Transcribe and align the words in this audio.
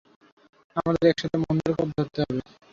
আমাদের 0.75 1.05
একসাথে 1.07 1.37
মন্দের 1.43 1.73
পথ 1.77 1.87
ধরতে 1.97 2.19
হবে। 2.21 2.41